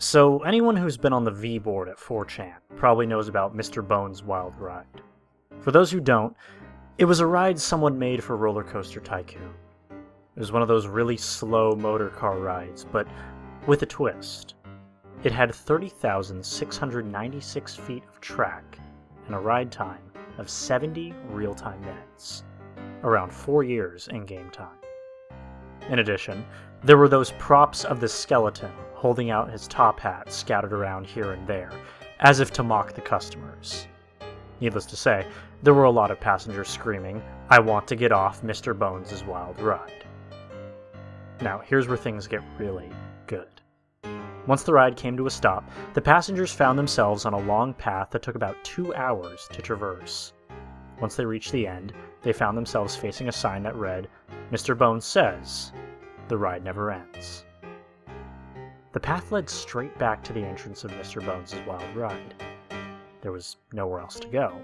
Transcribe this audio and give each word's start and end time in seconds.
So, 0.00 0.44
anyone 0.44 0.76
who's 0.76 0.96
been 0.96 1.12
on 1.12 1.24
the 1.24 1.32
V 1.32 1.58
board 1.58 1.88
at 1.88 1.98
4chan 1.98 2.54
probably 2.76 3.04
knows 3.04 3.26
about 3.26 3.56
Mr. 3.56 3.84
Bones' 3.86 4.22
Wild 4.22 4.56
Ride. 4.56 4.86
For 5.60 5.72
those 5.72 5.90
who 5.90 5.98
don't, 5.98 6.36
it 6.98 7.04
was 7.04 7.18
a 7.18 7.26
ride 7.26 7.58
someone 7.58 7.98
made 7.98 8.22
for 8.22 8.36
Roller 8.36 8.62
Coaster 8.62 9.00
Tycoon. 9.00 9.52
It 9.90 10.38
was 10.38 10.52
one 10.52 10.62
of 10.62 10.68
those 10.68 10.86
really 10.86 11.16
slow 11.16 11.74
motor 11.74 12.10
car 12.10 12.38
rides, 12.38 12.84
but 12.84 13.08
with 13.66 13.82
a 13.82 13.86
twist. 13.86 14.54
It 15.24 15.32
had 15.32 15.52
30,696 15.52 17.74
feet 17.74 18.04
of 18.08 18.20
track 18.20 18.78
and 19.26 19.34
a 19.34 19.40
ride 19.40 19.72
time 19.72 20.12
of 20.38 20.48
70 20.48 21.12
real 21.30 21.56
time 21.56 21.80
minutes, 21.80 22.44
around 23.02 23.32
4 23.32 23.64
years 23.64 24.06
in 24.12 24.26
game 24.26 24.50
time. 24.50 24.78
In 25.90 25.98
addition, 25.98 26.44
there 26.84 26.98
were 26.98 27.08
those 27.08 27.32
props 27.32 27.84
of 27.84 27.98
the 27.98 28.06
skeleton 28.06 28.70
holding 28.98 29.30
out 29.30 29.48
his 29.48 29.68
top 29.68 30.00
hat 30.00 30.32
scattered 30.32 30.72
around 30.72 31.06
here 31.06 31.32
and 31.32 31.46
there, 31.46 31.70
as 32.18 32.40
if 32.40 32.52
to 32.52 32.64
mock 32.64 32.92
the 32.94 33.00
customers. 33.00 33.86
Needless 34.60 34.86
to 34.86 34.96
say, 34.96 35.24
there 35.62 35.72
were 35.72 35.84
a 35.84 35.90
lot 35.90 36.10
of 36.10 36.18
passengers 36.18 36.68
screaming, 36.68 37.22
I 37.48 37.60
want 37.60 37.86
to 37.88 37.96
get 37.96 38.10
off 38.10 38.42
Mr. 38.42 38.76
Bones' 38.76 39.22
wild 39.22 39.60
ride. 39.60 40.04
Now, 41.40 41.60
here's 41.64 41.86
where 41.86 41.96
things 41.96 42.26
get 42.26 42.42
really 42.58 42.90
good. 43.28 43.46
Once 44.48 44.64
the 44.64 44.72
ride 44.72 44.96
came 44.96 45.16
to 45.16 45.26
a 45.26 45.30
stop, 45.30 45.62
the 45.94 46.00
passengers 46.00 46.52
found 46.52 46.76
themselves 46.76 47.24
on 47.24 47.34
a 47.34 47.46
long 47.46 47.72
path 47.74 48.10
that 48.10 48.22
took 48.22 48.34
about 48.34 48.56
two 48.64 48.92
hours 48.96 49.46
to 49.52 49.62
traverse. 49.62 50.32
Once 51.00 51.14
they 51.14 51.24
reached 51.24 51.52
the 51.52 51.68
end, 51.68 51.92
they 52.22 52.32
found 52.32 52.56
themselves 52.56 52.96
facing 52.96 53.28
a 53.28 53.32
sign 53.32 53.62
that 53.62 53.76
read, 53.76 54.08
Mr. 54.50 54.76
Bones 54.76 55.04
says, 55.04 55.70
The 56.26 56.36
ride 56.36 56.64
never 56.64 56.90
ends. 56.90 57.44
The 58.98 59.06
path 59.06 59.30
led 59.30 59.48
straight 59.48 59.96
back 59.96 60.24
to 60.24 60.32
the 60.32 60.44
entrance 60.44 60.82
of 60.82 60.90
Mr. 60.90 61.24
Bones' 61.24 61.54
wild 61.68 61.94
ride. 61.94 62.34
There 63.20 63.30
was 63.30 63.56
nowhere 63.72 64.00
else 64.00 64.18
to 64.18 64.26
go. 64.26 64.60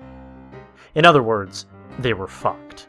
In 0.97 1.07
other 1.07 1.23
words, 1.23 1.67
they 2.01 2.15
were 2.15 2.27
fucked. 2.27 2.89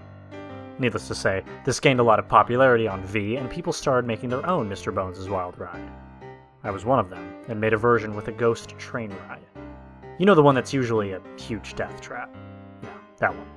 Needless 0.80 1.08
to 1.08 1.14
say, 1.14 1.44
this 1.64 1.80
gained 1.80 2.00
a 2.00 2.04
lot 2.04 2.18
of 2.18 2.28
popularity 2.28 2.88
on 2.88 3.04
V, 3.04 3.36
and 3.36 3.48
people 3.48 3.74
started 3.74 4.08
making 4.08 4.30
their 4.30 4.44
own 4.50 4.68
Mr. 4.68 4.92
Bones' 4.92 5.30
Wild 5.30 5.60
Ride. 5.60 5.88
I 6.64 6.72
was 6.72 6.84
one 6.84 6.98
of 6.98 7.12
them, 7.12 7.36
and 7.48 7.62
made 7.62 7.74
a 7.74 7.78
version 7.78 8.16
with 8.16 8.28
a 8.28 8.32
ghost 8.32 8.70
train 8.80 9.16
ride. 9.30 9.46
You 10.18 10.26
know 10.26 10.34
the 10.34 10.42
one 10.42 10.56
that's 10.56 10.74
usually 10.74 11.12
a 11.12 11.22
huge 11.38 11.76
death 11.76 12.02
trap. 12.02 12.36
Yeah, 12.82 12.90
that 13.20 13.36
one. 13.36 13.48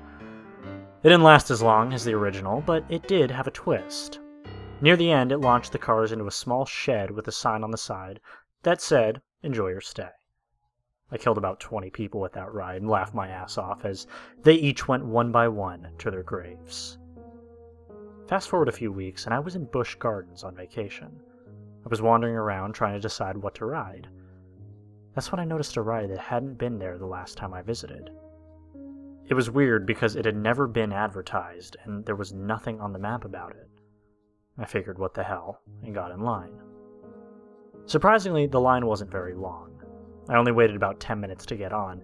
It 1.03 1.09
didn't 1.09 1.22
last 1.22 1.50
as 1.50 1.62
long 1.62 1.94
as 1.94 2.05
the 2.05 2.12
original, 2.12 2.61
but 2.66 2.84
it 2.91 3.09
did 3.09 3.31
have 3.31 3.47
a 3.47 3.53
twist. 3.53 4.20
Near 4.81 4.97
the 4.97 5.11
end, 5.11 5.33
it 5.33 5.39
launched 5.39 5.73
the 5.73 5.79
cars 5.79 6.12
into 6.12 6.27
a 6.27 6.31
small 6.31 6.65
shed 6.65 7.11
with 7.11 7.27
a 7.27 7.33
sign 7.33 7.65
on 7.65 7.73
the 7.73 7.77
side 7.77 8.21
that 8.62 8.81
said, 8.81 9.21
Enjoy 9.43 9.69
your 9.69 9.81
stay. 9.81 10.11
I 11.11 11.17
killed 11.17 11.39
about 11.39 11.59
20 11.59 11.91
people 11.91 12.21
with 12.21 12.33
that 12.34 12.53
ride 12.53 12.83
and 12.83 12.91
laughed 12.91 13.15
my 13.15 13.29
ass 13.29 13.59
off 13.59 13.84
as 13.84 14.06
they 14.43 14.55
each 14.55 14.87
went 14.87 15.05
one 15.05 15.33
by 15.33 15.49
one 15.49 15.89
to 15.99 16.11
their 16.11 16.23
graves. 16.23 16.99
Fast 18.29 18.49
forward 18.49 18.69
a 18.69 18.73
few 18.73 18.93
weeks, 18.93 19.25
and 19.25 19.34
I 19.34 19.41
was 19.41 19.56
in 19.56 19.65
Busch 19.65 19.97
Gardens 19.97 20.45
on 20.45 20.55
vacation. 20.55 21.19
I 21.84 21.89
was 21.89 22.03
wandering 22.03 22.37
around 22.37 22.75
trying 22.75 22.95
to 22.95 23.01
decide 23.01 23.37
what 23.37 23.55
to 23.56 23.67
ride. 23.67 24.06
That's 25.15 25.33
when 25.33 25.41
I 25.41 25.45
noticed 25.45 25.77
a 25.77 25.83
ride 25.83 26.11
that 26.11 26.19
hadn't 26.19 26.59
been 26.59 26.79
there 26.79 26.99
the 26.99 27.06
last 27.06 27.37
time 27.37 27.53
I 27.53 27.62
visited. 27.62 28.11
It 29.27 29.34
was 29.34 29.51
weird 29.51 29.87
because 29.87 30.15
it 30.15 30.25
had 30.25 30.37
never 30.37 30.67
been 30.67 30.93
advertised, 30.93 31.77
and 31.84 32.05
there 32.05 32.17
was 32.17 32.33
nothing 32.33 32.81
on 32.81 32.93
the 32.93 32.99
map 32.99 33.25
about 33.25 33.56
it. 33.56 33.69
I 34.59 34.64
figured 34.64 34.98
what 34.98 35.14
the 35.14 35.23
hell, 35.23 35.61
and 35.83 35.95
got 35.95 36.11
in 36.11 36.20
line. 36.20 36.61
Surprisingly, 37.87 38.47
the 38.47 38.61
line 38.61 38.87
wasn't 38.87 39.11
very 39.11 39.34
long. 39.34 39.83
I 40.28 40.37
only 40.37 40.53
waited 40.53 40.77
about 40.77 41.00
10 41.00 41.21
minutes 41.21 41.47
to 41.47 41.56
get 41.56 41.72
on. 41.72 42.03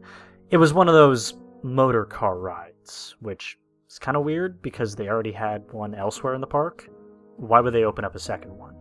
It 0.50 0.56
was 0.56 0.72
one 0.72 0.88
of 0.88 0.94
those 0.94 1.34
motor 1.62 2.04
car 2.04 2.38
rides, 2.38 3.16
which 3.20 3.58
is 3.90 3.98
kind 3.98 4.16
of 4.16 4.24
weird 4.24 4.62
because 4.62 4.94
they 4.94 5.08
already 5.08 5.32
had 5.32 5.70
one 5.72 5.94
elsewhere 5.94 6.34
in 6.34 6.40
the 6.40 6.46
park. 6.46 6.88
Why 7.36 7.60
would 7.60 7.74
they 7.74 7.84
open 7.84 8.04
up 8.04 8.14
a 8.14 8.20
second 8.20 8.56
one? 8.56 8.76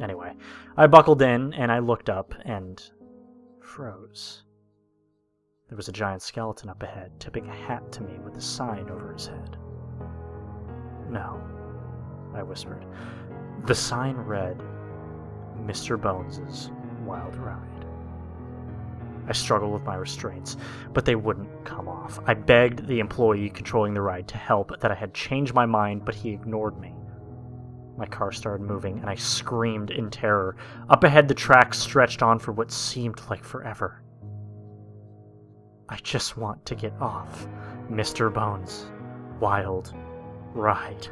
Anyway, 0.00 0.32
I 0.76 0.86
buckled 0.86 1.20
in 1.22 1.52
and 1.54 1.70
I 1.70 1.80
looked 1.80 2.08
up 2.08 2.34
and 2.44 2.82
froze. 3.60 4.44
There 5.68 5.76
was 5.76 5.88
a 5.88 5.92
giant 5.92 6.22
skeleton 6.22 6.70
up 6.70 6.82
ahead, 6.82 7.12
tipping 7.18 7.48
a 7.48 7.54
hat 7.54 7.90
to 7.92 8.02
me 8.02 8.18
with 8.24 8.36
a 8.36 8.40
sign 8.40 8.88
over 8.90 9.12
his 9.12 9.26
head. 9.26 9.56
No, 11.10 11.42
I 12.34 12.42
whispered. 12.42 12.84
The 13.66 13.74
sign 13.74 14.16
read, 14.16 14.62
Mr. 15.58 16.00
Bones's 16.00 16.70
Wild 17.04 17.36
Ride. 17.36 17.68
I 19.28 19.32
struggled 19.32 19.72
with 19.72 19.84
my 19.84 19.94
restraints, 19.94 20.56
but 20.92 21.04
they 21.04 21.14
wouldn't 21.14 21.64
come 21.64 21.88
off. 21.88 22.18
I 22.26 22.34
begged 22.34 22.86
the 22.86 22.98
employee 22.98 23.50
controlling 23.50 23.94
the 23.94 24.00
ride 24.00 24.26
to 24.28 24.36
help, 24.36 24.80
that 24.80 24.90
I 24.90 24.94
had 24.94 25.14
changed 25.14 25.54
my 25.54 25.66
mind, 25.66 26.04
but 26.04 26.14
he 26.14 26.30
ignored 26.30 26.78
me. 26.80 26.94
My 27.96 28.06
car 28.06 28.32
started 28.32 28.66
moving, 28.66 28.98
and 28.98 29.08
I 29.08 29.14
screamed 29.14 29.90
in 29.90 30.10
terror. 30.10 30.56
Up 30.88 31.04
ahead, 31.04 31.28
the 31.28 31.34
track 31.34 31.72
stretched 31.74 32.22
on 32.22 32.38
for 32.38 32.50
what 32.52 32.72
seemed 32.72 33.20
like 33.30 33.44
forever. 33.44 34.02
I 35.88 35.96
just 35.96 36.36
want 36.36 36.64
to 36.66 36.74
get 36.74 36.94
off 37.00 37.46
Mr. 37.90 38.32
Bones' 38.32 38.86
wild 39.40 39.94
ride. 40.54 41.06